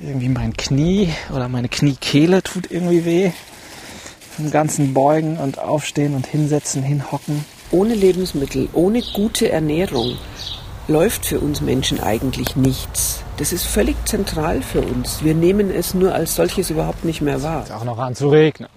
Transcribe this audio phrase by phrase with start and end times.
[0.00, 3.32] Irgendwie mein Knie oder meine Kniekehle tut irgendwie weh.
[4.36, 7.44] Vom ganzen Beugen und Aufstehen und Hinsetzen, Hinhocken.
[7.72, 10.16] Ohne Lebensmittel, ohne gute Ernährung
[10.86, 13.24] läuft für uns Menschen eigentlich nichts.
[13.38, 15.24] Das ist völlig zentral für uns.
[15.24, 17.64] Wir nehmen es nur als solches überhaupt nicht mehr wahr.
[17.64, 18.68] Ist auch noch an zu regnen.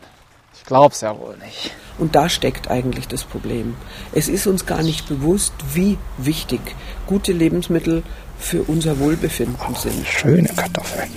[0.56, 1.72] Ich glaub's ja wohl nicht.
[2.00, 3.76] Und da steckt eigentlich das Problem.
[4.12, 6.62] Es ist uns gar nicht bewusst, wie wichtig
[7.06, 8.02] gute Lebensmittel
[8.42, 10.06] für unser Wohlbefinden oh, sind.
[10.06, 11.10] Schöne Kartoffeln.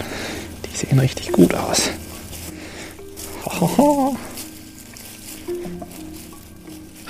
[0.65, 1.91] Die sehen richtig gut aus.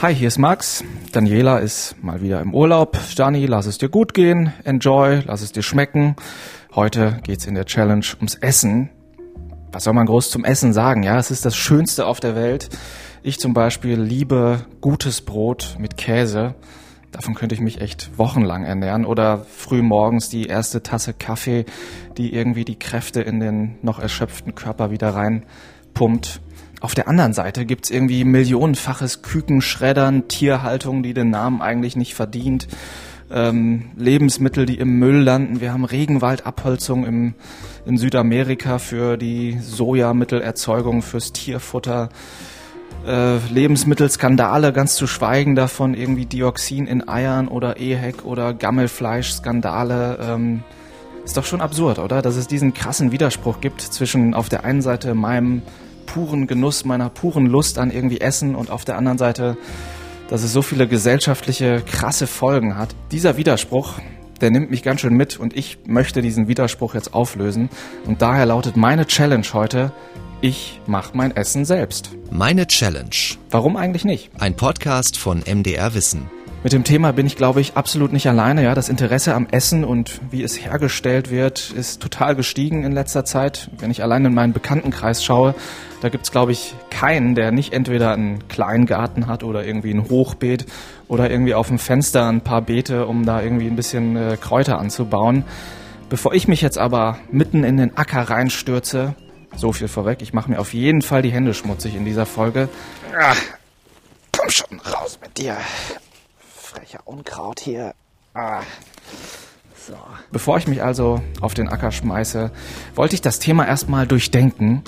[0.01, 0.85] Hi, hier ist Max.
[1.13, 2.99] Daniela ist mal wieder im Urlaub.
[3.09, 4.53] Stani, lass es dir gut gehen.
[4.65, 6.17] Enjoy, lass es dir schmecken.
[6.75, 8.91] Heute geht's in der Challenge ums Essen.
[9.73, 11.03] Was soll man groß zum Essen sagen?
[11.03, 12.69] Ja, es ist das Schönste auf der Welt.
[13.23, 16.55] Ich zum Beispiel liebe gutes Brot mit Käse.
[17.15, 19.07] Davon könnte ich mich echt wochenlang ernähren.
[19.07, 21.65] Oder früh morgens die erste Tasse Kaffee,
[22.17, 26.41] die irgendwie die Kräfte in den noch erschöpften Körper wieder reinpumpt.
[26.81, 32.67] Auf der anderen Seite gibt's irgendwie millionenfaches Kükenschreddern, Tierhaltung, die den Namen eigentlich nicht verdient,
[33.31, 35.61] ähm, Lebensmittel, die im Müll landen.
[35.61, 37.35] Wir haben Regenwaldabholzung im,
[37.87, 42.09] in Südamerika für die Sojamittelerzeugung, fürs Tierfutter
[43.07, 50.19] äh, Lebensmittelskandale, ganz zu schweigen davon, irgendwie Dioxin in Eiern oder EHEC oder Gammelfleischskandale.
[50.21, 50.63] Ähm,
[51.25, 52.21] ist doch schon absurd, oder?
[52.23, 55.63] Dass es diesen krassen Widerspruch gibt zwischen auf der einen Seite meinem
[56.07, 59.57] puren Genuss, meiner puren Lust an irgendwie Essen und auf der anderen Seite,
[60.29, 62.95] dass es so viele gesellschaftliche krasse Folgen hat.
[63.11, 63.95] Dieser Widerspruch,
[64.41, 67.71] der nimmt mich ganz schön mit und ich möchte diesen Widerspruch jetzt auflösen.
[68.07, 69.93] Und daher lautet meine Challenge heute,
[70.41, 72.11] ich mache mein Essen selbst.
[72.31, 73.11] Meine Challenge.
[73.51, 74.31] Warum eigentlich nicht?
[74.39, 76.31] Ein Podcast von MDR Wissen.
[76.63, 78.63] Mit dem Thema bin ich, glaube ich, absolut nicht alleine.
[78.63, 83.27] Ja, das Interesse am Essen und wie es hergestellt wird, ist total gestiegen in letzter
[83.27, 83.69] Zeit.
[83.79, 85.55] Wenn ich allein in meinen Bekanntenkreis schaue,
[86.01, 90.65] da gibt's glaube ich, keinen, der nicht entweder einen Kleingarten hat oder irgendwie ein Hochbeet
[91.07, 94.79] oder irgendwie auf dem Fenster ein paar Beete, um da irgendwie ein bisschen äh, Kräuter
[94.79, 95.45] anzubauen.
[96.09, 99.15] Bevor ich mich jetzt aber mitten in den Acker reinstürze,
[99.57, 100.23] so viel vorweg.
[100.23, 102.69] Ich mache mir auf jeden Fall die Hände schmutzig in dieser Folge.
[103.19, 103.37] Ach,
[104.37, 105.57] komm schon raus mit dir.
[106.55, 107.95] Frecher Unkraut hier.
[108.35, 108.63] Ah.
[109.87, 109.95] So.
[110.33, 112.51] Bevor ich mich also auf den Acker schmeiße,
[112.95, 114.83] wollte ich das Thema erstmal durchdenken.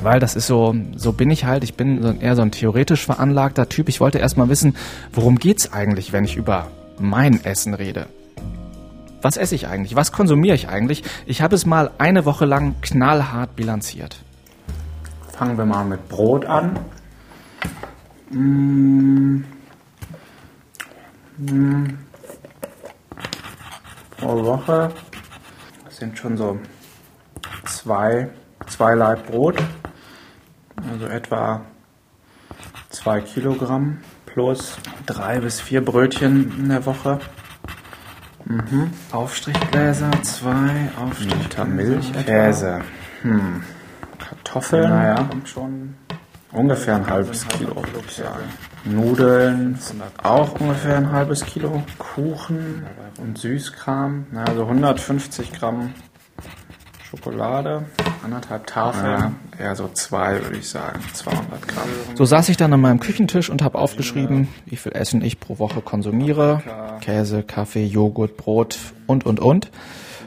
[0.00, 1.62] Weil das ist so, so bin ich halt.
[1.62, 3.88] Ich bin eher so ein theoretisch veranlagter Typ.
[3.88, 4.76] Ich wollte erstmal wissen,
[5.12, 6.68] worum geht's eigentlich, wenn ich über
[6.98, 8.06] mein Essen rede?
[9.22, 9.96] Was esse ich eigentlich?
[9.96, 11.04] Was konsumiere ich eigentlich?
[11.26, 14.22] Ich habe es mal eine Woche lang knallhart bilanziert.
[15.30, 16.78] Fangen wir mal mit Brot an.
[18.30, 19.44] Mmh.
[21.38, 21.88] Mmh.
[24.18, 24.90] Pro Woche
[25.90, 26.58] sind schon so
[27.64, 28.30] zwei,
[28.68, 29.62] zwei Laib Brot,
[30.90, 31.62] also etwa
[32.90, 37.18] zwei Kilogramm plus drei bis vier Brötchen in der Woche.
[38.44, 38.90] Mhm.
[39.12, 41.64] Aufstrichgläser, zwei Aufstrichgläser.
[41.64, 42.80] Milch, Käse.
[43.22, 43.62] Hm.
[44.18, 44.90] Kartoffeln.
[44.90, 45.94] Naja, kommt schon
[46.52, 48.44] ungefähr ein halbes Kilo, würde ich sagen.
[48.84, 49.78] Nudeln
[50.22, 51.82] auch ungefähr ein halbes Kilo.
[51.98, 52.84] Kuchen
[53.18, 55.94] und Süßkram, also 150 Gramm
[57.12, 57.84] Schokolade,
[58.24, 61.88] anderthalb Tafeln, ja, eher so zwei, würde ich sagen, 200 Gramm.
[62.14, 65.58] So saß ich dann an meinem Küchentisch und habe aufgeschrieben, wie viel Essen ich pro
[65.58, 66.62] Woche konsumiere.
[67.02, 69.70] Käse, Kaffee, Joghurt, Brot und, und, und.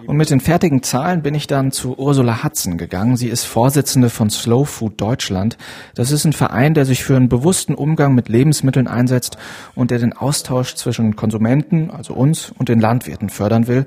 [0.08, 3.18] Und mit den fertigen Zahlen bin ich dann zu Ursula Hudson gegangen.
[3.18, 5.58] Sie ist Vorsitzende von Slow Food Deutschland.
[5.96, 9.38] Das ist ein Verein, der sich für einen bewussten Umgang mit Lebensmitteln einsetzt
[9.74, 13.86] und der den Austausch zwischen Konsumenten, also uns, und den Landwirten fördern will.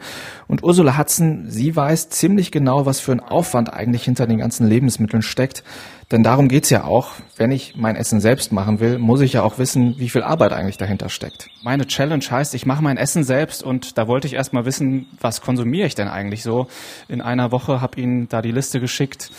[0.48, 4.66] Und Ursula Hudson, sie weiß ziemlich genau, was für ein Aufwand eigentlich hinter den ganzen
[4.66, 5.62] Lebensmitteln steckt.
[6.10, 7.12] Denn darum geht's ja auch.
[7.36, 10.52] Wenn ich mein Essen selbst machen will, muss ich ja auch wissen, wie viel Arbeit
[10.52, 11.50] eigentlich dahinter steckt.
[11.62, 15.42] Meine Challenge heißt, ich mache mein Essen selbst und da wollte ich erstmal wissen, was
[15.42, 16.66] konsumiere ich denn eigentlich so
[17.08, 19.30] in einer Woche, habe Ihnen da die Liste geschickt.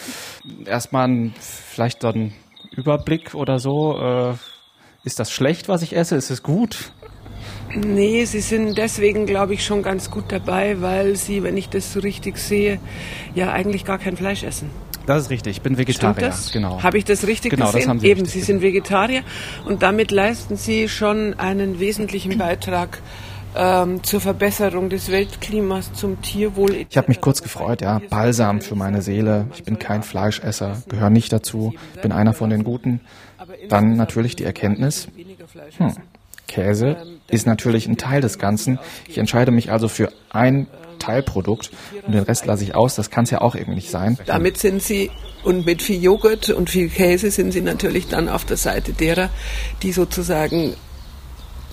[0.65, 2.33] Erstmal ein, vielleicht dann
[2.71, 3.99] Überblick oder so.
[3.99, 4.33] Äh,
[5.03, 6.15] ist das schlecht, was ich esse?
[6.15, 6.91] Ist es gut?
[7.73, 11.93] Nee, Sie sind deswegen, glaube ich, schon ganz gut dabei, weil Sie, wenn ich das
[11.93, 12.79] so richtig sehe,
[13.33, 14.69] ja eigentlich gar kein Fleisch essen.
[15.09, 16.27] Das ist richtig, ich bin Vegetarier.
[16.27, 16.51] das?
[16.51, 16.83] Genau.
[16.83, 17.79] Habe ich das richtig genau, gesehen?
[17.79, 19.23] Das haben Sie Eben, Sie sind Vegetarier
[19.65, 23.01] und damit leisten Sie schon einen wesentlichen Beitrag
[23.55, 26.85] ähm, zur Verbesserung des Weltklimas, zum Tierwohl.
[26.87, 29.47] Ich habe mich kurz gefreut, ja, Balsam für meine Seele.
[29.55, 31.73] Ich bin kein Fleischesser, gehöre nicht dazu,
[32.03, 33.01] bin einer von den Guten.
[33.67, 35.07] Dann natürlich die Erkenntnis,
[35.77, 35.95] hm,
[36.45, 36.97] Käse
[37.27, 38.77] ist natürlich ein Teil des Ganzen.
[39.07, 40.67] Ich entscheide mich also für ein
[40.99, 41.71] Teilprodukt
[42.05, 42.95] und den Rest lasse ich aus.
[42.95, 44.17] Das kann es ja auch irgendwie nicht sein.
[44.25, 45.11] Damit sind Sie
[45.43, 49.29] und mit viel Joghurt und viel Käse sind Sie natürlich dann auf der Seite derer,
[49.81, 50.75] die sozusagen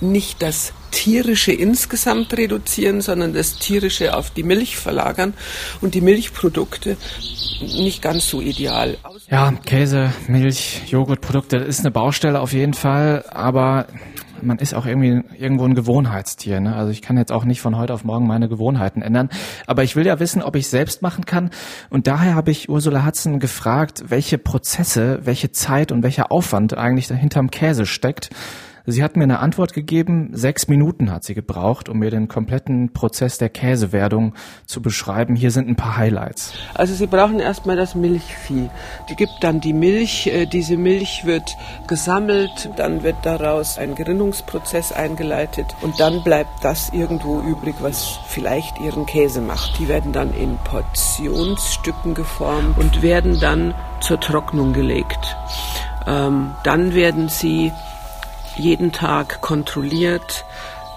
[0.01, 5.35] nicht das tierische insgesamt reduzieren, sondern das tierische auf die Milch verlagern
[5.81, 6.97] und die Milchprodukte
[7.61, 8.99] nicht ganz so ideal.
[9.31, 13.87] Ja, Käse, Milch, Joghurtprodukte, das ist eine Baustelle auf jeden Fall, aber
[14.43, 16.61] man ist auch irgendwie irgendwo ein Gewohnheitstier.
[16.61, 16.75] Ne?
[16.75, 19.31] Also ich kann jetzt auch nicht von heute auf morgen meine Gewohnheiten ändern.
[19.67, 21.51] Aber ich will ja wissen, ob ich selbst machen kann.
[21.91, 27.09] Und daher habe ich Ursula Hudson gefragt, welche Prozesse, welche Zeit und welcher Aufwand eigentlich
[27.09, 28.31] dahinterm Käse steckt.
[28.89, 30.31] Sie hat mir eine Antwort gegeben.
[30.33, 34.35] Sechs Minuten hat sie gebraucht, um mir den kompletten Prozess der Käsewerdung
[34.65, 35.35] zu beschreiben.
[35.35, 36.53] Hier sind ein paar Highlights.
[36.75, 38.71] Also Sie brauchen erstmal das Milchvieh.
[39.11, 40.29] Die gibt dann die Milch.
[40.29, 41.57] Äh, diese Milch wird
[41.89, 42.71] gesammelt.
[42.77, 45.67] Dann wird daraus ein Gerinnungsprozess eingeleitet.
[45.83, 49.81] Und dann bleibt das irgendwo übrig, was vielleicht ihren Käse macht.
[49.81, 55.37] Die werden dann in Portionsstücken geformt und werden dann zur Trocknung gelegt.
[56.07, 57.73] Ähm, dann werden sie
[58.59, 60.45] jeden Tag kontrolliert.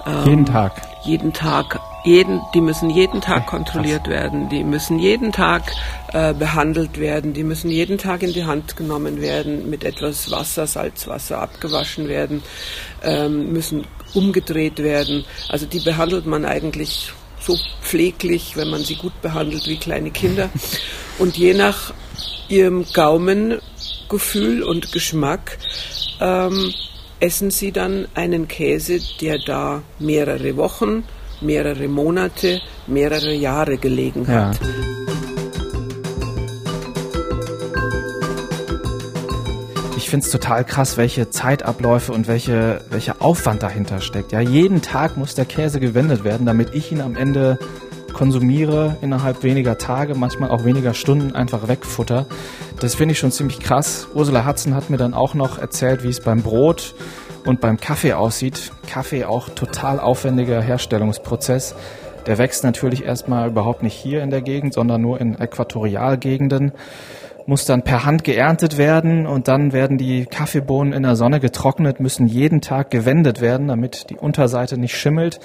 [0.05, 0.81] Ähm, jeden Tag?
[1.03, 1.79] Jeden Tag.
[2.05, 4.13] Jeden, die müssen jeden Tag kontrolliert Krass.
[4.13, 5.63] werden, die müssen jeden Tag
[6.13, 10.65] äh, behandelt werden, die müssen jeden Tag in die Hand genommen werden, mit etwas Wasser,
[10.65, 12.41] Salzwasser abgewaschen werden,
[13.03, 15.25] ähm, müssen umgedreht werden.
[15.49, 17.11] Also die behandelt man eigentlich
[17.41, 20.49] so pfleglich, wenn man sie gut behandelt, wie kleine Kinder.
[21.19, 21.93] Und je nach
[22.47, 25.57] ihrem Gaumengefühl und Geschmack
[26.19, 26.73] ähm,
[27.19, 31.03] essen Sie dann einen Käse, der da mehrere Wochen,
[31.41, 34.59] mehrere Monate, mehrere Jahre gelegen hat.
[34.59, 34.69] Ja.
[39.97, 44.31] Ich finde es total krass, welche Zeitabläufe und welche, welcher Aufwand dahinter steckt.
[44.31, 47.59] Ja, jeden Tag muss der Käse gewendet werden, damit ich ihn am Ende
[48.13, 52.25] konsumiere innerhalb weniger Tage, manchmal auch weniger Stunden einfach wegfutter.
[52.79, 54.07] Das finde ich schon ziemlich krass.
[54.13, 56.95] Ursula Hudson hat mir dann auch noch erzählt, wie es beim Brot
[57.45, 58.71] und beim Kaffee aussieht.
[58.89, 61.75] Kaffee auch total aufwendiger Herstellungsprozess.
[62.25, 66.71] Der wächst natürlich erstmal überhaupt nicht hier in der Gegend, sondern nur in Äquatorialgegenden.
[67.47, 71.99] Muss dann per Hand geerntet werden und dann werden die Kaffeebohnen in der Sonne getrocknet,
[71.99, 75.41] müssen jeden Tag gewendet werden, damit die Unterseite nicht schimmelt.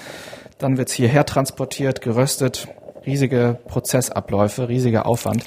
[0.59, 2.69] Dann wird es hierher transportiert, geröstet.
[3.05, 5.45] Riesige Prozessabläufe, riesiger Aufwand.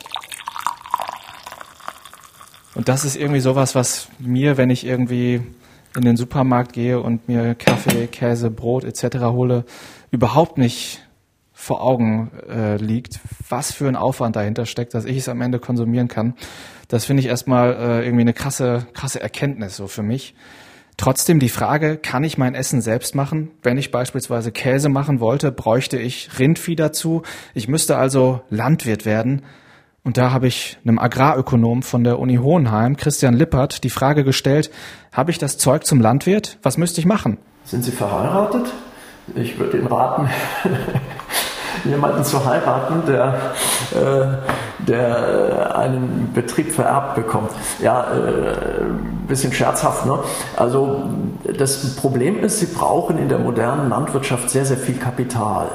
[2.78, 5.42] Und das ist irgendwie sowas, was mir, wenn ich irgendwie
[5.96, 9.18] in den Supermarkt gehe und mir Kaffee, Käse, Brot etc.
[9.22, 9.66] hole,
[10.12, 11.02] überhaupt nicht
[11.54, 13.20] vor Augen äh, liegt,
[13.50, 16.36] was für ein Aufwand dahinter steckt, dass ich es am Ende konsumieren kann.
[16.88, 20.36] Das finde ich erstmal äh, irgendwie eine krasse, krasse Erkenntnis so für mich.
[20.98, 23.50] Trotzdem die Frage, kann ich mein Essen selbst machen?
[23.64, 27.24] Wenn ich beispielsweise Käse machen wollte, bräuchte ich Rindvieh dazu.
[27.56, 29.42] Ich müsste also Landwirt werden.
[30.04, 34.72] Und da habe ich einem Agrarökonom von der Uni Hohenheim, Christian Lippert, die Frage gestellt,
[35.12, 36.58] habe ich das Zeug zum Landwirt?
[36.64, 37.38] Was müsste ich machen?
[37.66, 38.72] Sind Sie verheiratet?
[39.36, 40.30] Ich würde Ihnen raten,
[41.84, 43.52] jemanden zu heiraten, der,
[43.92, 47.52] äh, der einen Betrieb vererbt bekommt.
[47.82, 50.06] Ja, äh, ein bisschen scherzhaft.
[50.06, 50.20] Ne?
[50.56, 51.10] Also
[51.58, 55.68] das Problem ist, Sie brauchen in der modernen Landwirtschaft sehr, sehr viel Kapital.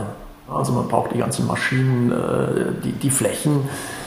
[0.48, 4.01] Also man braucht die ganzen Maschinen, äh, die, die Flächen äh,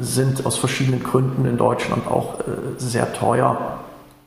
[0.00, 2.42] sind aus verschiedenen Gründen in Deutschland auch äh,
[2.78, 3.80] sehr teuer.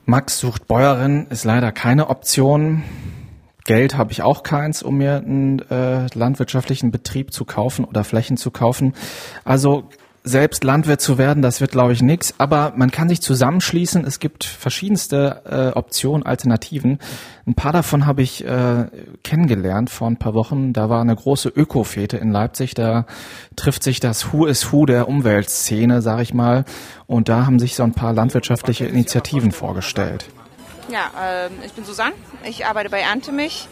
[0.05, 2.83] Max sucht Bäuerin ist leider keine Option.
[3.65, 8.35] Geld habe ich auch keins, um mir einen äh, landwirtschaftlichen Betrieb zu kaufen oder Flächen
[8.35, 8.93] zu kaufen.
[9.45, 9.83] Also
[10.23, 12.35] selbst Landwirt zu werden, das wird, glaube ich, nichts.
[12.37, 14.05] Aber man kann sich zusammenschließen.
[14.05, 15.41] Es gibt verschiedenste
[15.73, 16.99] äh, Optionen, Alternativen.
[17.47, 18.85] Ein paar davon habe ich äh,
[19.23, 20.73] kennengelernt vor ein paar Wochen.
[20.73, 22.73] Da war eine große Ökofete in Leipzig.
[22.73, 23.05] Da
[23.55, 26.65] trifft sich das Who is Who der Umweltszene, sage ich mal.
[27.07, 30.25] Und da haben sich so ein paar landwirtschaftliche Initiativen vorgestellt.
[30.91, 31.11] Ja,
[31.45, 32.13] äh, ich bin Susanne.
[32.43, 33.67] Ich arbeite bei Ernte mich.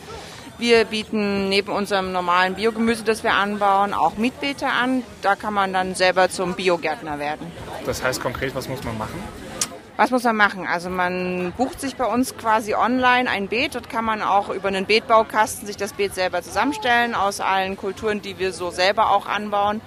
[0.59, 5.03] Wir bieten neben unserem normalen Biogemüse, das wir anbauen, auch Mietbeete an.
[5.21, 7.51] Da kann man dann selber zum Biogärtner werden.
[7.85, 9.21] Das heißt konkret, was muss man machen?
[9.97, 10.65] Was muss man machen?
[10.65, 13.75] Also man bucht sich bei uns quasi online ein Beet.
[13.75, 18.23] Dort kann man auch über einen Beetbaukasten sich das Beet selber zusammenstellen aus allen Kulturen,
[18.23, 19.79] die wir so selber auch anbauen.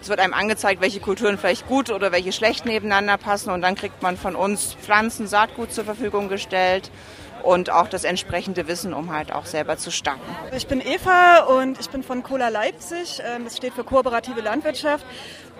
[0.00, 3.76] Es wird einem angezeigt, welche Kulturen vielleicht gut oder welche schlecht nebeneinander passen und dann
[3.76, 6.90] kriegt man von uns Pflanzen, Saatgut zur Verfügung gestellt
[7.42, 10.20] und auch das entsprechende Wissen, um halt auch selber zu starten.
[10.56, 13.22] Ich bin Eva und ich bin von Cola Leipzig.
[13.24, 15.04] Ähm, das steht für kooperative Landwirtschaft.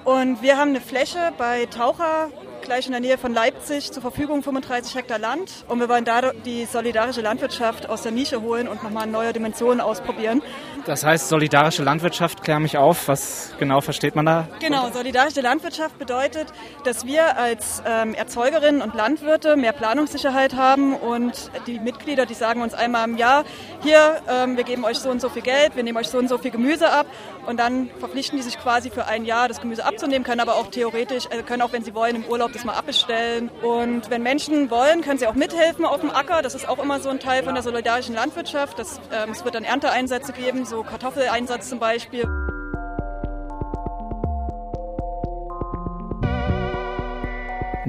[0.05, 2.31] Und wir haben eine Fläche bei Taucher,
[2.62, 5.64] gleich in der Nähe von Leipzig, zur Verfügung 35 Hektar Land.
[5.69, 9.81] Und wir wollen da die solidarische Landwirtschaft aus der Nische holen und nochmal neue Dimensionen
[9.81, 10.42] ausprobieren.
[10.87, 14.49] Das heißt, solidarische Landwirtschaft, klär mich auf, was genau versteht man da?
[14.61, 16.49] Genau, solidarische Landwirtschaft bedeutet,
[16.85, 22.62] dass wir als ähm, Erzeugerinnen und Landwirte mehr Planungssicherheit haben und die Mitglieder, die sagen
[22.62, 23.45] uns einmal im Jahr,
[23.83, 26.28] hier, ähm, wir geben euch so und so viel Geld, wir nehmen euch so und
[26.28, 27.07] so viel Gemüse ab
[27.47, 30.69] und dann verpflichten die sich quasi für ein Jahr das Gemüse abzunehmen, können aber auch
[30.69, 33.49] theoretisch, äh, können auch, wenn sie wollen, im Urlaub das mal abbestellen.
[33.62, 36.42] Und wenn Menschen wollen, können sie auch mithelfen auf dem Acker.
[36.42, 38.78] Das ist auch immer so ein Teil von der solidarischen Landwirtschaft.
[38.78, 42.26] Das, ähm, es wird dann Ernteeinsätze geben, so Kartoffeleinsatz zum Beispiel.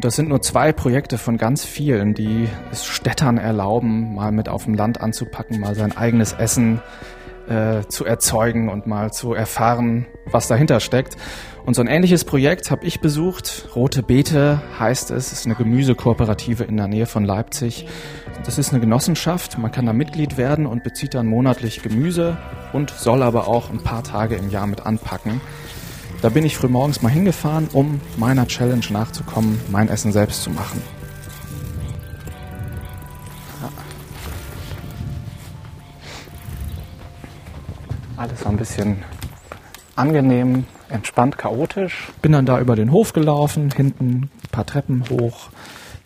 [0.03, 4.65] das sind nur zwei Projekte von ganz vielen, die es Städtern erlauben, mal mit auf
[4.65, 6.82] dem Land anzupacken, mal sein eigenes Essen
[7.48, 11.15] äh, zu erzeugen und mal zu erfahren, was dahinter steckt.
[11.65, 13.70] Und so ein ähnliches Projekt habe ich besucht.
[13.74, 15.27] Rote Beete heißt es.
[15.27, 17.88] Es ist eine Gemüsekooperative in der Nähe von Leipzig.
[18.46, 19.58] Das ist eine Genossenschaft.
[19.58, 22.38] Man kann da Mitglied werden und bezieht dann monatlich Gemüse
[22.74, 25.39] und soll aber auch ein paar Tage im Jahr mit anpacken.
[26.22, 30.82] Da bin ich frühmorgens mal hingefahren, um meiner Challenge nachzukommen, mein Essen selbst zu machen.
[38.17, 39.03] Alles ein bisschen
[39.96, 42.10] angenehm, entspannt, chaotisch.
[42.22, 45.50] Bin dann da über den Hof gelaufen, hinten ein paar Treppen hoch,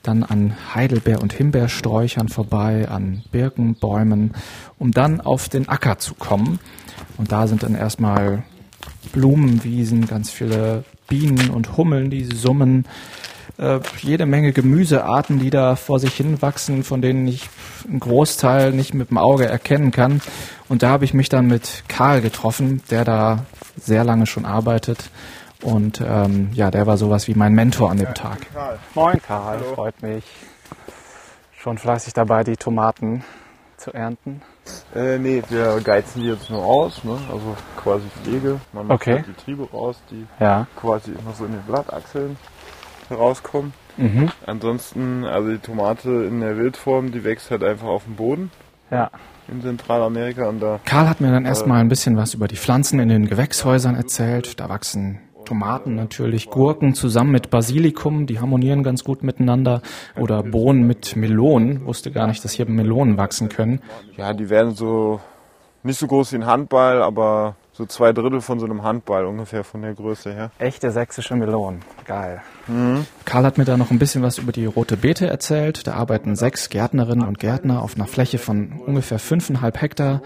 [0.03, 4.33] dann an Heidelbeer- und Himbeersträuchern vorbei, an Birkenbäumen,
[4.79, 6.59] um dann auf den Acker zu kommen.
[7.17, 8.43] Und da sind dann erstmal
[9.11, 12.85] Blumenwiesen, ganz viele Bienen und Hummeln, die summen.
[13.57, 17.49] Äh, jede Menge Gemüsearten, die da vor sich hin wachsen, von denen ich
[17.87, 20.21] einen Großteil nicht mit dem Auge erkennen kann.
[20.69, 23.45] Und da habe ich mich dann mit Karl getroffen, der da
[23.77, 25.09] sehr lange schon arbeitet.
[25.63, 28.39] Und ähm, ja, der war sowas wie mein Mentor an dem Tag.
[28.53, 28.79] Karl.
[28.93, 29.73] Moin Karl, Hallo.
[29.73, 30.23] freut mich.
[31.57, 33.23] Schon fleißig dabei, die Tomaten
[33.77, 34.41] zu ernten.
[34.93, 37.17] Äh, nee, wir geizen die jetzt nur aus, ne?
[37.31, 38.59] also quasi Pflege.
[38.73, 39.13] Man macht okay.
[39.15, 40.67] halt die Triebe raus, die ja.
[40.75, 42.37] quasi immer so in den Blattachseln
[43.09, 43.73] herauskommen.
[43.97, 44.29] Mhm.
[44.45, 48.51] Ansonsten, also die Tomate in der Wildform, die wächst halt einfach auf dem Boden.
[48.91, 49.09] Ja
[49.49, 50.47] in Zentralamerika.
[50.49, 53.27] Und da, Karl hat mir dann erstmal ein bisschen was über die Pflanzen in den
[53.27, 54.59] Gewächshäusern erzählt.
[54.59, 59.81] Da wachsen Tomaten natürlich, Gurken zusammen mit Basilikum, die harmonieren ganz gut miteinander.
[60.17, 61.85] Oder Bohnen mit Melonen.
[61.85, 63.81] Wusste gar nicht, dass hier Melonen wachsen können.
[64.17, 65.21] Ja, die werden so
[65.83, 69.63] nicht so groß wie ein Handball, aber so zwei Drittel von so einem Handball ungefähr
[69.63, 70.49] von der Größe her.
[70.57, 71.81] Echte sächsische Melonen.
[72.05, 72.41] Geil.
[72.65, 73.05] Mhm.
[73.23, 75.85] Karl hat mir da noch ein bisschen was über die rote Beete erzählt.
[75.85, 80.23] Da arbeiten sechs Gärtnerinnen und Gärtner auf einer Fläche von ungefähr fünfeinhalb Hektar,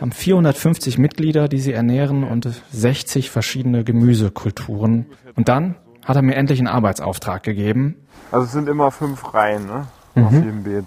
[0.00, 5.06] haben 450 Mitglieder, die sie ernähren und 60 verschiedene Gemüsekulturen.
[5.34, 7.96] Und dann hat er mir endlich einen Arbeitsauftrag gegeben.
[8.30, 9.88] Also es sind immer fünf Reihen ne?
[10.14, 10.24] mhm.
[10.24, 10.86] auf jedem Beet.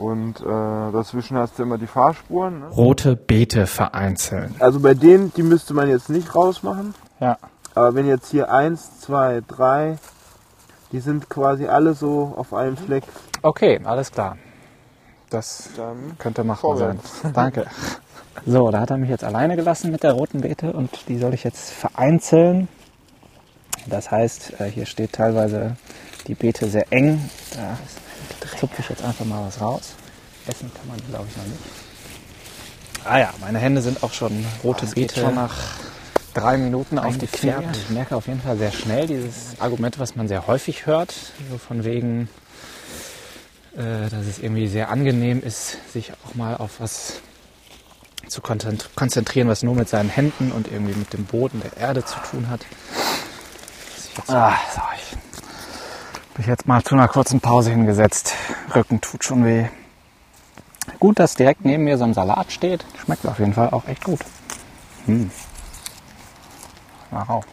[0.00, 0.44] Und äh,
[0.92, 2.60] dazwischen hast du immer die Fahrspuren.
[2.60, 2.68] Ne?
[2.68, 4.54] Rote Beete vereinzeln.
[4.58, 6.94] Also bei denen, die müsste man jetzt nicht rausmachen.
[7.20, 7.36] Ja.
[7.74, 9.98] Aber wenn jetzt hier eins, zwei, drei,
[10.92, 13.04] die sind quasi alle so auf einem Fleck.
[13.42, 14.38] Okay, alles klar.
[15.28, 17.00] Das Dann könnte machbar sein.
[17.34, 17.66] Danke.
[18.46, 21.34] So, da hat er mich jetzt alleine gelassen mit der roten Beete und die soll
[21.34, 22.68] ich jetzt vereinzeln.
[23.86, 25.76] Das heißt, äh, hier steht teilweise
[26.26, 27.28] die Beete sehr eng.
[27.54, 28.09] Da ist
[28.58, 29.94] zupfe ich jetzt einfach mal was raus.
[30.46, 31.60] Essen kann man, glaube ich, noch nicht.
[33.04, 35.54] Ah ja, meine Hände sind auch schon rote oh, Beete schon nach
[36.34, 37.52] drei Minuten auf die Knie.
[37.72, 41.14] Ich merke auf jeden Fall sehr schnell dieses Argument, was man sehr häufig hört,
[41.50, 42.28] so von wegen,
[43.74, 47.20] äh, dass es irgendwie sehr angenehm ist, sich auch mal auf was
[48.28, 52.16] zu konzentrieren, was nur mit seinen Händen und irgendwie mit dem Boden der Erde zu
[52.30, 52.60] tun hat.
[54.28, 55.29] Ah, so, ich
[56.40, 58.32] mich jetzt mal zu einer kurzen Pause hingesetzt.
[58.74, 59.66] Rücken tut schon weh.
[60.98, 62.82] Gut, dass direkt neben mir so ein Salat steht.
[63.04, 64.20] Schmeckt auf jeden Fall auch echt gut.
[65.04, 65.30] Hm.
[67.10, 67.44] Wow.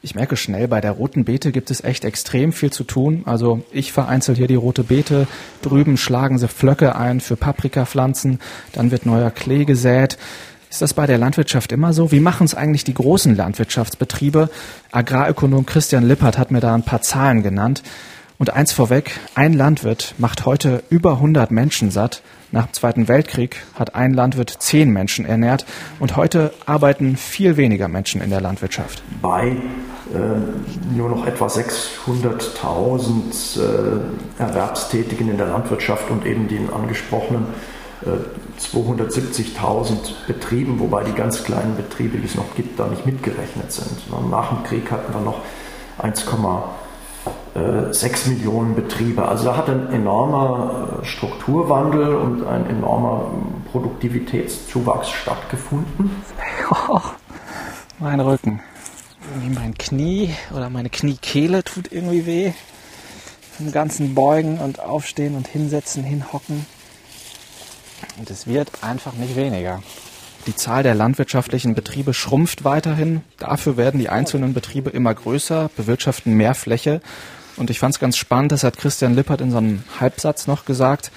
[0.00, 3.24] Ich merke schnell, bei der roten Beete gibt es echt extrem viel zu tun.
[3.26, 5.26] Also ich vereinzel hier die rote Beete.
[5.62, 8.38] Drüben schlagen sie Flöcke ein für Paprikapflanzen.
[8.74, 10.18] Dann wird neuer Klee gesät.
[10.70, 12.12] Ist das bei der Landwirtschaft immer so?
[12.12, 14.50] Wie machen es eigentlich die großen Landwirtschaftsbetriebe?
[14.92, 17.82] Agrarökonom Christian Lippert hat mir da ein paar Zahlen genannt.
[18.36, 22.22] Und eins vorweg, ein Landwirt macht heute über 100 Menschen satt.
[22.52, 25.64] Nach dem Zweiten Weltkrieg hat ein Landwirt zehn Menschen ernährt
[26.00, 29.02] und heute arbeiten viel weniger Menschen in der Landwirtschaft.
[29.20, 29.54] Bei äh,
[30.94, 33.62] nur noch etwa 600.000 äh,
[34.38, 37.46] Erwerbstätigen in der Landwirtschaft und eben den angesprochenen
[38.60, 43.98] 270.000 Betrieben, wobei die ganz kleinen Betriebe, die es noch gibt, da nicht mitgerechnet sind.
[44.30, 45.40] Nach dem Krieg hatten wir noch
[46.02, 49.26] 1,6 Millionen Betriebe.
[49.26, 53.30] Also da hat ein enormer äh, Strukturwandel und ein enormer
[53.70, 56.10] Produktivitätszuwachs stattgefunden?
[56.70, 57.00] Oh,
[57.98, 58.60] mein Rücken.
[59.34, 62.52] Irgendwie mein Knie oder meine Kniekehle tut irgendwie weh.
[63.58, 66.64] Im ganzen Beugen und Aufstehen und Hinsetzen, Hinhocken.
[68.18, 69.82] Und es wird einfach nicht weniger.
[70.46, 73.22] Die Zahl der landwirtschaftlichen Betriebe schrumpft weiterhin.
[73.38, 77.00] Dafür werden die einzelnen Betriebe immer größer, bewirtschaften mehr Fläche.
[77.56, 80.64] Und ich fand es ganz spannend, das hat Christian Lippert in so einem Halbsatz noch
[80.64, 81.10] gesagt.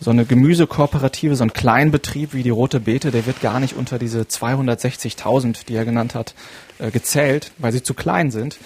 [0.00, 4.00] So eine Gemüsekooperative, so ein Kleinbetrieb wie die Rote Beete, der wird gar nicht unter
[4.00, 6.34] diese 260.000, die er genannt hat,
[6.80, 8.58] äh, gezählt, weil sie zu klein sind.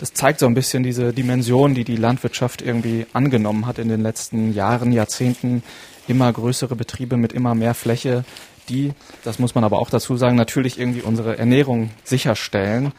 [0.00, 4.02] Das zeigt so ein bisschen diese Dimension, die die Landwirtschaft irgendwie angenommen hat in den
[4.02, 5.62] letzten Jahren, Jahrzehnten.
[6.08, 8.24] Immer größere Betriebe mit immer mehr Fläche,
[8.68, 8.92] die,
[9.24, 12.92] das muss man aber auch dazu sagen, natürlich irgendwie unsere Ernährung sicherstellen.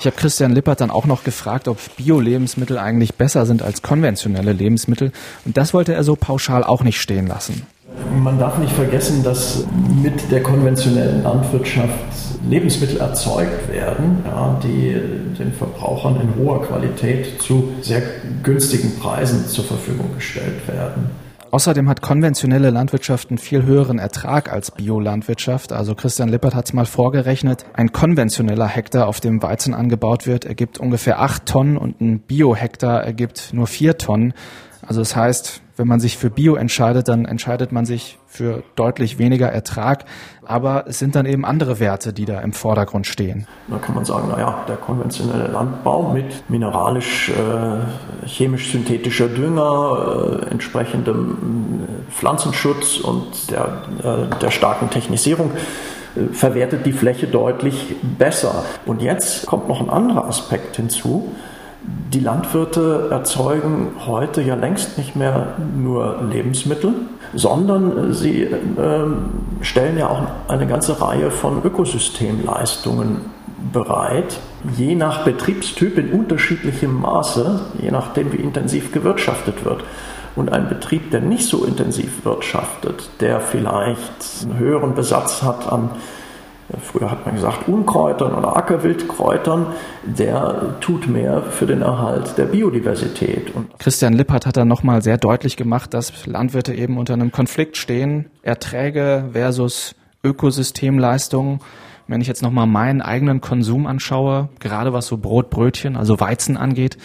[0.00, 4.52] Ich habe Christian Lippert dann auch noch gefragt, ob Bio-Lebensmittel eigentlich besser sind als konventionelle
[4.52, 5.10] Lebensmittel.
[5.44, 7.66] Und das wollte er so pauschal auch nicht stehen lassen.
[8.22, 9.64] Man darf nicht vergessen, dass
[10.00, 11.98] mit der konventionellen Landwirtschaft
[12.48, 14.94] Lebensmittel erzeugt werden, ja, die
[15.36, 18.02] den Verbrauchern in hoher Qualität zu sehr
[18.44, 21.10] günstigen Preisen zur Verfügung gestellt werden.
[21.50, 25.72] Außerdem hat konventionelle Landwirtschaft einen viel höheren Ertrag als Biolandwirtschaft.
[25.72, 27.64] Also Christian Lippert hat es mal vorgerechnet.
[27.72, 33.02] Ein konventioneller Hektar, auf dem Weizen angebaut wird, ergibt ungefähr acht Tonnen und ein Bio-Hektar
[33.02, 34.34] ergibt nur vier Tonnen.
[34.88, 39.18] Also das heißt, wenn man sich für Bio entscheidet, dann entscheidet man sich für deutlich
[39.18, 40.06] weniger Ertrag.
[40.46, 43.46] Aber es sind dann eben andere Werte, die da im Vordergrund stehen.
[43.68, 48.48] Da kann man sagen, naja, der konventionelle Landbau mit mineralisch, äh,
[49.28, 51.36] Dünger, äh, entsprechendem
[52.08, 55.50] äh, Pflanzenschutz und der, äh, der starken Technisierung
[56.16, 58.64] äh, verwertet die Fläche deutlich besser.
[58.86, 61.34] Und jetzt kommt noch ein anderer Aspekt hinzu
[61.82, 66.92] die Landwirte erzeugen heute ja längst nicht mehr nur Lebensmittel,
[67.34, 68.56] sondern sie äh,
[69.60, 73.20] stellen ja auch eine ganze Reihe von Ökosystemleistungen
[73.72, 74.38] bereit,
[74.76, 79.84] je nach Betriebstyp in unterschiedlichem Maße, je nachdem wie intensiv gewirtschaftet wird.
[80.36, 85.90] Und ein Betrieb, der nicht so intensiv wirtschaftet, der vielleicht einen höheren Besatz hat an
[86.82, 89.66] früher hat man gesagt Unkräutern oder Ackerwildkräutern,
[90.04, 93.54] der tut mehr für den Erhalt der Biodiversität.
[93.54, 97.76] Und Christian Lippert hat dann nochmal sehr deutlich gemacht, dass Landwirte eben unter einem Konflikt
[97.76, 101.60] stehen, Erträge versus Ökosystemleistungen.
[102.06, 106.56] Wenn ich jetzt nochmal meinen eigenen Konsum anschaue, gerade was so Brot, Brötchen, also Weizen
[106.56, 106.96] angeht,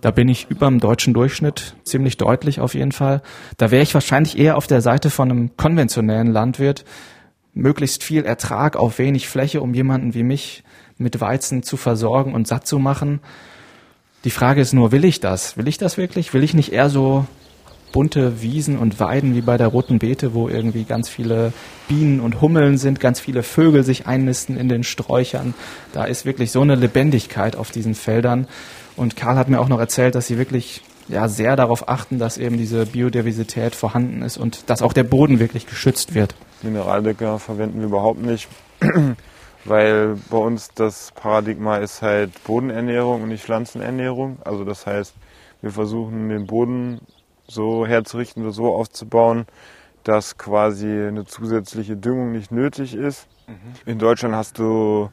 [0.00, 3.22] da bin ich über dem deutschen Durchschnitt ziemlich deutlich auf jeden Fall.
[3.56, 6.84] Da wäre ich wahrscheinlich eher auf der Seite von einem konventionellen Landwirt,
[7.58, 10.62] möglichst viel Ertrag auf wenig Fläche, um jemanden wie mich
[10.96, 13.20] mit Weizen zu versorgen und satt zu machen.
[14.24, 15.56] Die Frage ist nur, will ich das?
[15.56, 16.34] Will ich das wirklich?
[16.34, 17.26] Will ich nicht eher so
[17.92, 21.52] bunte Wiesen und Weiden wie bei der Roten Beete, wo irgendwie ganz viele
[21.88, 25.54] Bienen und Hummeln sind, ganz viele Vögel sich einnisten in den Sträuchern.
[25.92, 28.46] Da ist wirklich so eine Lebendigkeit auf diesen Feldern.
[28.96, 32.36] Und Karl hat mir auch noch erzählt, dass sie wirklich ja, sehr darauf achten, dass
[32.36, 36.34] eben diese Biodiversität vorhanden ist und dass auch der Boden wirklich geschützt wird.
[36.62, 38.48] Mineraldünger verwenden wir überhaupt nicht,
[39.64, 44.38] weil bei uns das Paradigma ist halt Bodenernährung und nicht Pflanzenernährung.
[44.44, 45.14] Also das heißt,
[45.62, 47.00] wir versuchen den Boden
[47.46, 49.46] so herzurichten oder so aufzubauen,
[50.04, 53.26] dass quasi eine zusätzliche Düngung nicht nötig ist.
[53.46, 53.90] Mhm.
[53.90, 55.10] In Deutschland hast du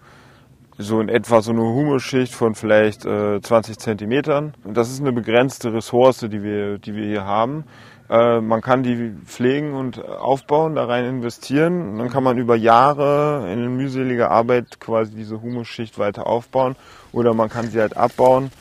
[0.78, 4.54] so in etwa so eine Humusschicht von vielleicht äh, 20 Zentimetern.
[4.64, 7.66] Und das ist eine begrenzte Ressource, die wir, die wir hier haben.
[8.10, 11.90] Äh, man kann die pflegen und aufbauen, da rein investieren.
[11.90, 16.76] Und dann kann man über Jahre in mühseliger Arbeit quasi diese Humusschicht weiter aufbauen.
[17.12, 18.52] Oder man kann sie halt abbauen.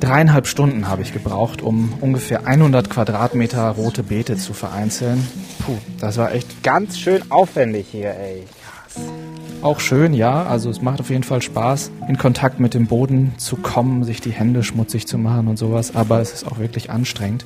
[0.00, 5.26] Dreieinhalb Stunden habe ich gebraucht, um ungefähr 100 Quadratmeter rote Beete zu vereinzeln.
[5.64, 8.44] Puh, das war echt ganz schön aufwendig hier, ey.
[8.62, 9.02] Krass.
[9.66, 10.44] Auch schön, ja.
[10.44, 14.20] Also es macht auf jeden Fall Spaß, in Kontakt mit dem Boden zu kommen, sich
[14.20, 15.96] die Hände schmutzig zu machen und sowas.
[15.96, 17.44] Aber es ist auch wirklich anstrengend.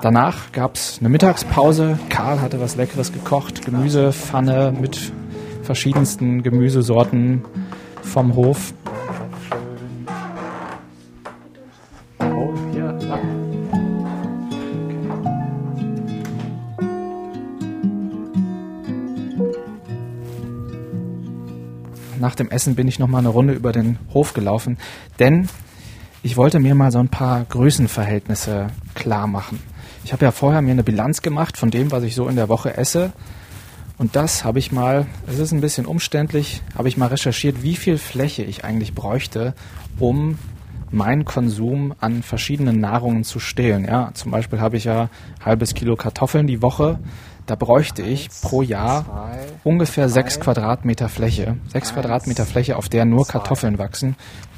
[0.00, 1.98] Danach gab es eine Mittagspause.
[2.08, 3.62] Karl hatte was Leckeres gekocht.
[3.62, 5.12] Gemüsepfanne mit
[5.62, 7.44] verschiedensten Gemüsesorten
[8.00, 8.72] vom Hof.
[22.18, 24.78] Nach dem Essen bin ich noch mal eine Runde über den Hof gelaufen,
[25.18, 25.48] denn
[26.22, 29.60] ich wollte mir mal so ein paar Größenverhältnisse klar machen.
[30.04, 32.48] Ich habe ja vorher mir eine Bilanz gemacht von dem, was ich so in der
[32.48, 33.12] Woche esse.
[33.96, 37.76] Und das habe ich mal, es ist ein bisschen umständlich, habe ich mal recherchiert, wie
[37.76, 39.54] viel Fläche ich eigentlich bräuchte,
[39.98, 40.38] um
[40.90, 43.84] meinen Konsum an verschiedenen Nahrungen zu stehlen.
[43.84, 45.10] Ja, zum Beispiel habe ich ja
[45.44, 46.98] halbes Kilo Kartoffeln die Woche.
[47.46, 49.30] Da bräuchte ich pro Jahr
[49.64, 51.56] ungefähr sechs Quadratmeter Fläche.
[51.68, 54.16] Sechs Quadratmeter Fläche, auf der nur Kartoffeln wachsen.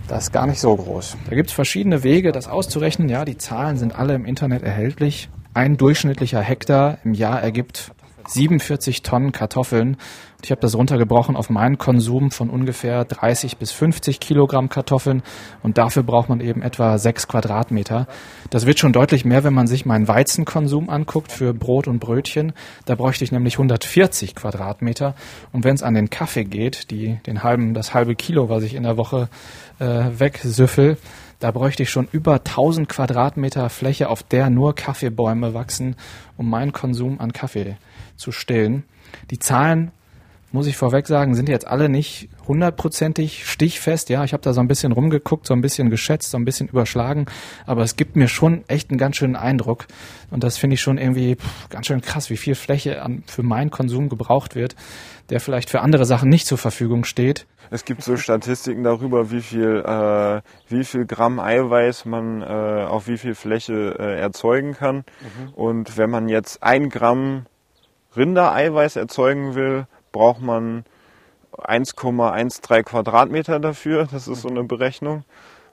[0.09, 1.17] Das ist gar nicht so groß.
[1.29, 3.09] Da gibt es verschiedene Wege, das auszurechnen.
[3.09, 5.29] Ja, die Zahlen sind alle im Internet erhältlich.
[5.53, 7.91] Ein durchschnittlicher Hektar im Jahr ergibt
[8.29, 9.97] 47 Tonnen Kartoffeln.
[10.43, 15.23] Ich habe das runtergebrochen auf meinen Konsum von ungefähr 30 bis 50 Kilogramm Kartoffeln
[15.63, 18.07] und dafür braucht man eben etwa sechs Quadratmeter.
[18.51, 22.53] Das wird schon deutlich mehr, wenn man sich meinen Weizenkonsum anguckt für Brot und Brötchen.
[22.85, 25.15] Da bräuchte ich nämlich 140 Quadratmeter.
[25.53, 28.75] Und wenn es an den Kaffee geht, die, den halben, das halbe Kilo, was ich
[28.75, 29.29] in der Woche
[29.79, 30.99] äh, wegsüffel,
[31.39, 35.97] da bräuchte ich schon über 1000 Quadratmeter Fläche, auf der nur Kaffeebäume wachsen,
[36.37, 37.77] um meinen Konsum an Kaffee
[38.17, 38.85] zu stillen.
[39.31, 39.93] Die Zahlen,
[40.53, 44.09] muss ich vorweg sagen, sind jetzt alle nicht hundertprozentig stichfest.
[44.09, 46.69] Ja, ich habe da so ein bisschen rumgeguckt, so ein bisschen geschätzt, so ein bisschen
[46.69, 47.27] überschlagen,
[47.67, 49.87] aber es gibt mir schon echt einen ganz schönen Eindruck.
[50.31, 53.43] Und das finde ich schon irgendwie pff, ganz schön krass, wie viel Fläche an, für
[53.43, 54.77] meinen Konsum gebraucht wird,
[55.31, 57.47] der vielleicht für andere Sachen nicht zur Verfügung steht.
[57.71, 63.09] Es gibt so Statistiken darüber, wie viel, äh, wie viel Gramm Eiweiß man äh, auf
[63.09, 64.99] wie viel Fläche äh, erzeugen kann.
[64.99, 65.55] Mhm.
[65.55, 67.47] Und wenn man jetzt ein Gramm
[68.17, 70.85] Rindereiweiß erzeugen will, braucht man
[71.53, 74.07] 1,13 Quadratmeter dafür.
[74.11, 75.25] Das ist so eine Berechnung.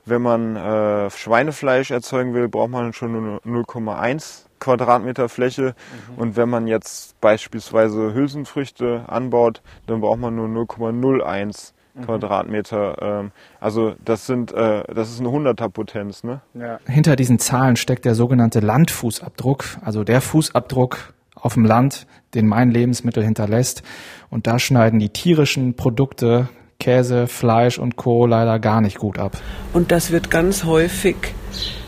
[0.05, 5.75] Wenn man äh, Schweinefleisch erzeugen will, braucht man schon nur 0,1 Quadratmeter Fläche.
[6.15, 6.21] Mhm.
[6.21, 12.01] Und wenn man jetzt beispielsweise Hülsenfrüchte anbaut, dann braucht man nur 0,01 mhm.
[12.01, 13.01] Quadratmeter.
[13.01, 16.25] Ähm, also das sind, äh, das ist eine Hunderterpotenz.
[16.25, 16.41] Ne?
[16.53, 16.79] Ja.
[16.85, 22.71] Hinter diesen Zahlen steckt der sogenannte Landfußabdruck, also der Fußabdruck auf dem Land, den mein
[22.71, 23.83] Lebensmittel hinterlässt.
[24.29, 28.25] Und da schneiden die tierischen Produkte, Käse, Fleisch und Co.
[28.25, 29.37] leider gar nicht gut ab.
[29.73, 31.15] Und das wird ganz häufig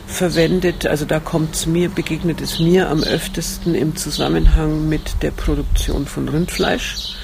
[0.06, 5.32] verwendet, also da kommt es mir, begegnet es mir am öftesten im Zusammenhang mit der
[5.32, 7.16] Produktion von Rindfleisch.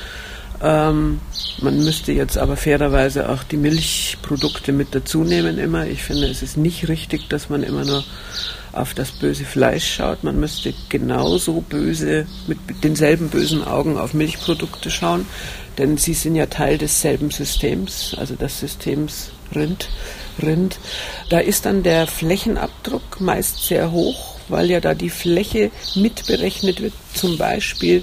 [0.60, 1.20] Ähm,
[1.60, 5.86] man müsste jetzt aber fairerweise auch die Milchprodukte mit dazu nehmen immer.
[5.86, 8.02] Ich finde, es ist nicht richtig, dass man immer nur
[8.72, 10.24] auf das böse Fleisch schaut.
[10.24, 15.26] Man müsste genauso böse, mit denselben bösen Augen auf Milchprodukte schauen,
[15.78, 19.88] denn sie sind ja Teil desselben Systems, also des Systems Rind.
[20.42, 20.78] Rind.
[21.28, 26.94] Da ist dann der Flächenabdruck meist sehr hoch, weil ja da die Fläche mitberechnet wird,
[27.14, 28.02] zum Beispiel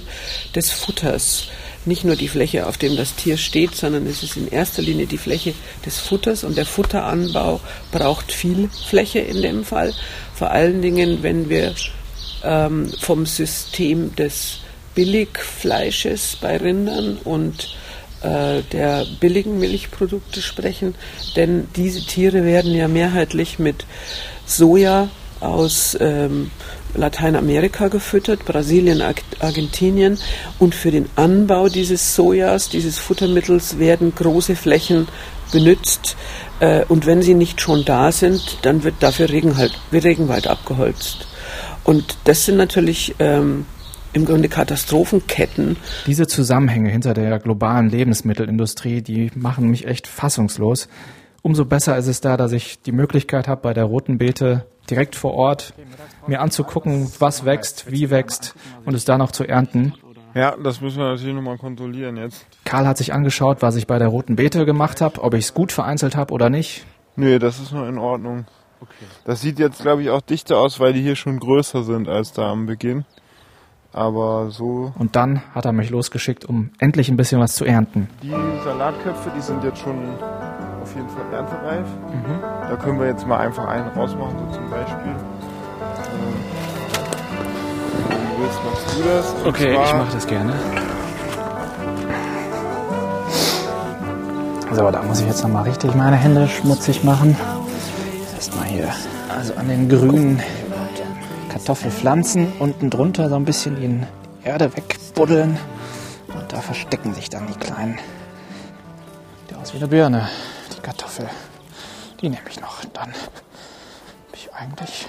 [0.54, 1.48] des Futters
[1.86, 5.06] nicht nur die Fläche, auf dem das Tier steht, sondern es ist in erster Linie
[5.06, 5.54] die Fläche
[5.86, 9.94] des Futters und der Futteranbau braucht viel Fläche in dem Fall.
[10.40, 11.74] Vor allen Dingen, wenn wir
[12.42, 14.60] ähm, vom System des
[14.94, 17.76] Billigfleisches bei Rindern und
[18.22, 20.94] äh, der billigen Milchprodukte sprechen,
[21.36, 23.84] denn diese Tiere werden ja mehrheitlich mit
[24.46, 26.50] Soja aus ähm,
[26.94, 29.02] Lateinamerika gefüttert, Brasilien,
[29.40, 30.18] Argentinien.
[30.58, 35.06] Und für den Anbau dieses Sojas, dieses Futtermittels, werden große Flächen
[35.52, 36.16] benutzt.
[36.60, 41.26] Äh, und wenn sie nicht schon da sind, dann wird dafür Regenwald, Regenwald abgeholzt.
[41.84, 43.66] Und das sind natürlich ähm,
[44.12, 45.76] im Grunde Katastrophenketten.
[46.06, 50.88] Diese Zusammenhänge hinter der globalen Lebensmittelindustrie, die machen mich echt fassungslos.
[51.42, 55.16] Umso besser ist es da, dass ich die Möglichkeit habe, bei der Roten Beete direkt
[55.16, 55.72] vor Ort
[56.26, 59.94] mir anzugucken, was wächst, wie wächst und es dann auch zu ernten.
[60.34, 62.46] Ja, das müssen wir natürlich nochmal kontrollieren jetzt.
[62.64, 65.54] Karl hat sich angeschaut, was ich bei der Roten Beete gemacht habe, ob ich es
[65.54, 66.84] gut vereinzelt habe oder nicht.
[67.16, 68.46] Nee, das ist nur in Ordnung.
[69.24, 72.32] Das sieht jetzt, glaube ich, auch dichter aus, weil die hier schon größer sind als
[72.32, 73.04] da am Beginn.
[73.92, 74.92] Aber so.
[74.98, 78.08] Und dann hat er mich losgeschickt, um endlich ein bisschen was zu ernten.
[78.22, 78.32] Die
[78.64, 79.98] Salatköpfe, die sind jetzt schon
[80.80, 81.86] auf jeden Fall erntereif.
[82.12, 82.40] Mhm.
[82.40, 85.14] Da können wir jetzt mal einfach einen rausmachen, so zum Beispiel.
[88.40, 89.30] Willst, machst du das.
[89.32, 90.54] Und okay, ich mache das gerne.
[94.72, 97.36] So, da muss ich jetzt nochmal richtig meine Hände schmutzig machen.
[98.34, 98.88] Erstmal hier,
[99.28, 100.40] also an den grünen
[101.50, 105.58] Kartoffelpflanzen unten drunter so ein bisschen die Erde wegbuddeln.
[106.28, 107.98] Und da verstecken sich dann die kleinen.
[109.50, 110.28] Die aus wie eine Birne
[110.76, 111.28] die Kartoffel.
[112.20, 112.84] Die nehme ich noch.
[112.92, 115.08] Dann habe ich eigentlich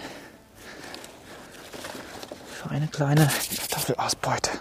[2.61, 4.51] für eine kleine Kartoffelausbeute.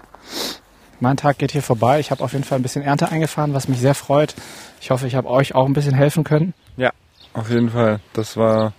[1.00, 2.00] Mein Tag geht hier vorbei.
[2.00, 4.34] Ich habe auf jeden Fall ein bisschen Ernte eingefahren, was mich sehr freut.
[4.80, 6.54] Ich hoffe, ich habe euch auch ein bisschen helfen können.
[6.76, 6.92] Ja,
[7.34, 8.00] auf jeden Fall.
[8.12, 8.72] Das war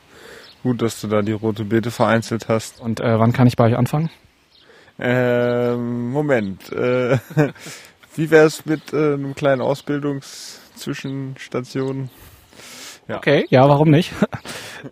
[0.63, 2.79] gut, dass du da die rote Beete vereinzelt hast.
[2.79, 4.09] Und äh, wann kann ich bei euch anfangen?
[4.97, 6.71] Ähm, Moment.
[6.71, 7.19] Äh,
[8.15, 12.09] wie wäre es mit äh, einem kleinen Ausbildungszwischenstation?
[13.07, 13.17] Ja.
[13.17, 14.13] Okay, ja, warum nicht?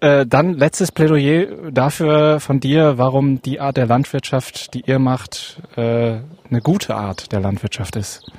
[0.02, 5.64] Äh, dann letztes Plädoyer dafür von dir, warum die Art der Landwirtschaft, die ihr macht,
[5.76, 8.32] äh, eine gute Art der Landwirtschaft ist.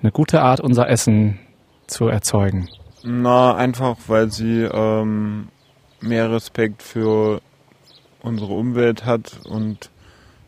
[0.00, 1.40] Eine gute Art, unser Essen
[1.86, 2.70] zu erzeugen.
[3.02, 5.48] Na, einfach weil sie ähm,
[6.00, 7.42] mehr Respekt für
[8.22, 9.90] unsere Umwelt hat und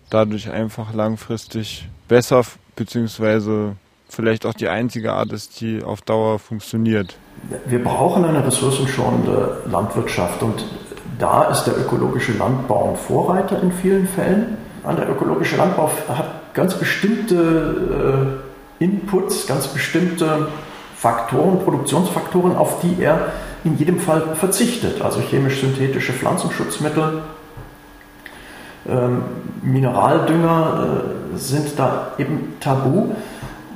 [0.08, 2.44] dadurch einfach langfristig besser
[2.76, 3.76] beziehungsweise
[4.08, 7.18] vielleicht auch die einzige Art ist, die auf Dauer funktioniert.
[7.66, 10.64] Wir brauchen eine ressourcenschonende Landwirtschaft und
[11.18, 14.59] da ist der ökologische Landbau ein Vorreiter in vielen Fällen.
[14.85, 18.40] Der ökologische Landbau hat ganz bestimmte
[18.80, 20.48] äh, Inputs, ganz bestimmte
[20.96, 23.32] Faktoren, Produktionsfaktoren, auf die er
[23.64, 25.02] in jedem Fall verzichtet.
[25.02, 27.22] Also chemisch-synthetische Pflanzenschutzmittel,
[28.88, 29.22] ähm,
[29.62, 31.02] Mineraldünger
[31.35, 33.14] äh, sind da eben tabu.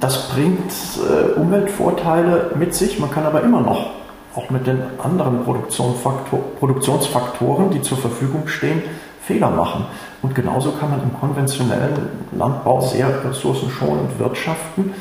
[0.01, 2.99] Das bringt äh, Umweltvorteile mit sich.
[2.99, 3.91] Man kann aber immer noch
[4.35, 8.83] auch mit den anderen Produktionsfaktoren, die zur Verfügung stehen,
[9.23, 9.87] Fehler machen.
[10.23, 14.95] Und genauso kann man im konventionellen Landbau sehr ressourcenschonend wirtschaften,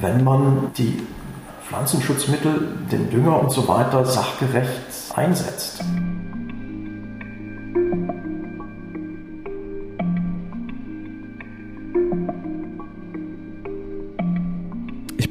[0.00, 1.06] wenn man die
[1.68, 5.82] Pflanzenschutzmittel, den Dünger und so weiter sachgerecht einsetzt.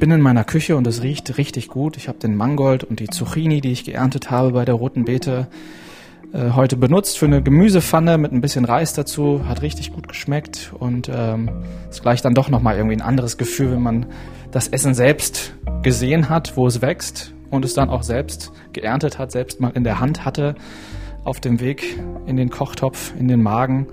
[0.02, 1.96] Bin in meiner Küche und es riecht richtig gut.
[1.96, 5.46] Ich habe den Mangold und die Zucchini, die ich geerntet habe bei der roten Beete,
[6.32, 9.46] äh, heute benutzt für eine Gemüsepfanne mit ein bisschen Reis dazu.
[9.46, 11.52] Hat richtig gut geschmeckt und ähm,
[11.88, 14.06] ist gleich dann doch nochmal irgendwie ein anderes Gefühl, wenn man
[14.50, 19.30] das Essen selbst gesehen hat, wo es wächst und es dann auch selbst geerntet hat,
[19.30, 20.56] selbst mal in der Hand hatte
[21.22, 23.86] auf dem Weg in den Kochtopf, in den Magen.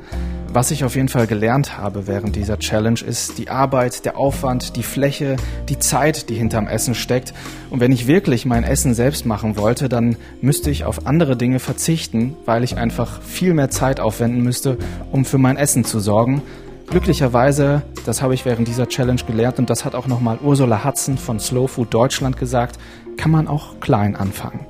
[0.51, 4.77] Was ich auf jeden Fall gelernt habe während dieser Challenge ist die Arbeit, der Aufwand,
[4.77, 5.35] die Fläche,
[5.69, 7.35] die Zeit, die hinterm Essen steckt.
[7.69, 11.59] Und wenn ich wirklich mein Essen selbst machen wollte, dann müsste ich auf andere Dinge
[11.59, 14.79] verzichten, weil ich einfach viel mehr Zeit aufwenden müsste,
[15.11, 16.41] um für mein Essen zu sorgen.
[16.87, 21.19] Glücklicherweise, das habe ich während dieser Challenge gelernt und das hat auch nochmal Ursula Hudson
[21.19, 22.79] von Slow Food Deutschland gesagt,
[23.17, 24.65] kann man auch klein anfangen.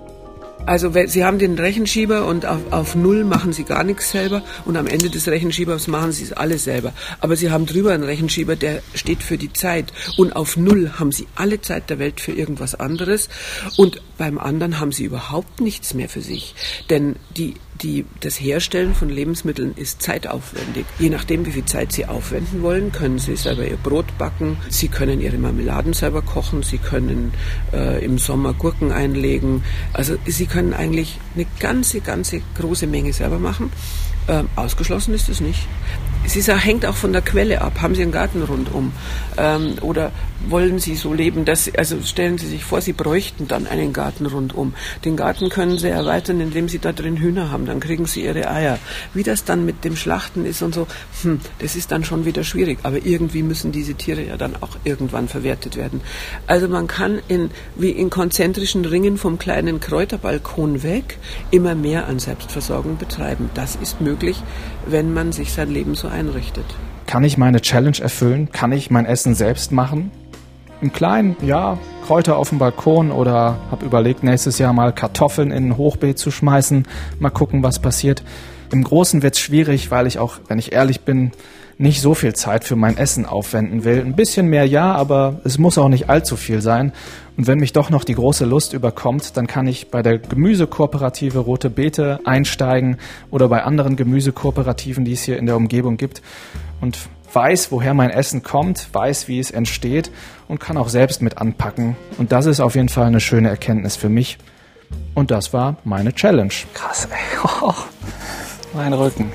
[0.65, 4.77] Also Sie haben den Rechenschieber und auf, auf Null machen Sie gar nichts selber und
[4.77, 6.93] am Ende des Rechenschiebers machen Sie es alles selber.
[7.21, 11.11] Aber Sie haben drüber einen Rechenschieber, der steht für die Zeit und auf Null haben
[11.11, 13.29] Sie alle Zeit der Welt für irgendwas anderes
[13.77, 16.53] und beim anderen haben Sie überhaupt nichts mehr für sich.
[16.89, 20.85] Denn die die, das Herstellen von Lebensmitteln ist zeitaufwendig.
[20.97, 24.87] Je nachdem, wie viel Zeit Sie aufwenden wollen, können Sie selber Ihr Brot backen, Sie
[24.87, 27.33] können Ihre Marmeladen selber kochen, Sie können
[27.73, 29.63] äh, im Sommer Gurken einlegen.
[29.93, 33.71] Also Sie können eigentlich eine ganze, ganze große Menge selber machen.
[34.27, 35.67] Ähm, ausgeschlossen ist es nicht.
[36.25, 37.81] Sie hängt auch von der Quelle ab.
[37.81, 38.91] Haben Sie einen Garten rundum?
[39.37, 40.11] Ähm, oder
[40.47, 44.25] wollen Sie so leben, dass, also stellen Sie sich vor, Sie bräuchten dann einen Garten
[44.25, 44.73] rundum.
[45.05, 48.49] Den Garten können Sie erweitern, indem Sie da drin Hühner haben, dann kriegen Sie Ihre
[48.49, 48.79] Eier.
[49.13, 50.87] Wie das dann mit dem Schlachten ist und so,
[51.23, 52.79] hm, das ist dann schon wieder schwierig.
[52.83, 56.01] Aber irgendwie müssen diese Tiere ja dann auch irgendwann verwertet werden.
[56.47, 61.17] Also man kann in, wie in konzentrischen Ringen vom kleinen Kräuterbalkon weg
[61.51, 63.49] immer mehr an Selbstversorgung betreiben.
[63.53, 64.41] Das ist möglich,
[64.85, 66.65] wenn man sich sein Leben so einrichtet.
[67.07, 68.51] Kann ich meine Challenge erfüllen?
[68.51, 70.11] Kann ich mein Essen selbst machen?
[70.81, 75.69] Im Kleinen, ja, Kräuter auf dem Balkon oder habe überlegt, nächstes Jahr mal Kartoffeln in
[75.69, 76.87] ein Hochbeet zu schmeißen.
[77.19, 78.23] Mal gucken, was passiert.
[78.71, 81.31] Im Großen wird es schwierig, weil ich auch, wenn ich ehrlich bin,
[81.79, 84.01] nicht so viel Zeit für mein Essen aufwenden will.
[84.01, 86.91] Ein bisschen mehr ja, aber es muss auch nicht allzu viel sein.
[87.37, 91.39] Und wenn mich doch noch die große Lust überkommt, dann kann ich bei der Gemüsekooperative
[91.39, 92.97] Rote Beete einsteigen
[93.31, 96.21] oder bei anderen Gemüsekooperativen, die es hier in der Umgebung gibt.
[96.81, 96.99] Und
[97.31, 100.11] weiß, woher mein Essen kommt, weiß, wie es entsteht
[100.49, 101.95] und kann auch selbst mit anpacken.
[102.17, 104.37] Und das ist auf jeden Fall eine schöne Erkenntnis für mich.
[105.13, 106.53] Und das war meine Challenge.
[106.73, 107.39] Krass, ey.
[107.61, 107.73] Oh,
[108.73, 109.31] mein Rücken.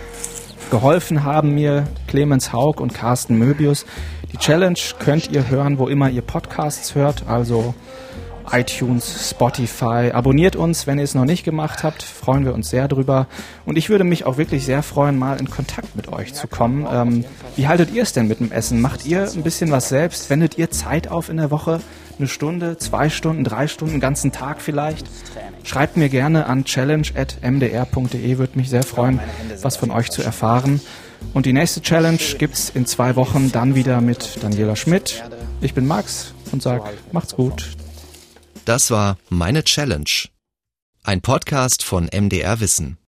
[0.70, 3.87] Geholfen haben mir Clemens Haug und Carsten Möbius.
[4.33, 7.74] Die Challenge könnt ihr hören, wo immer ihr Podcasts hört, also
[8.53, 10.11] iTunes, Spotify.
[10.12, 12.03] Abonniert uns, wenn ihr es noch nicht gemacht habt.
[12.03, 13.27] Freuen wir uns sehr drüber.
[13.64, 16.87] Und ich würde mich auch wirklich sehr freuen, mal in Kontakt mit euch zu kommen.
[16.90, 17.24] Ähm,
[17.57, 18.81] wie haltet ihr es denn mit dem Essen?
[18.81, 20.29] Macht ihr ein bisschen was selbst?
[20.31, 21.81] Wendet ihr Zeit auf in der Woche?
[22.18, 25.07] Eine Stunde, zwei Stunden, drei Stunden, einen ganzen Tag vielleicht?
[25.64, 28.38] Schreibt mir gerne an challenge.mdr.de.
[28.38, 29.20] Würde mich sehr freuen,
[29.62, 30.81] was von euch zu erfahren.
[31.33, 35.24] Und die nächste Challenge gibt's in zwei Wochen dann wieder mit Daniela Schmidt.
[35.61, 37.72] Ich bin Max und sag, macht's gut.
[38.64, 40.29] Das war Meine Challenge.
[41.03, 42.98] Ein Podcast von MDR Wissen.